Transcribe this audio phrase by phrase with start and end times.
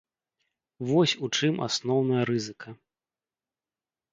[0.91, 2.69] Вось у чым асноўная рызыка.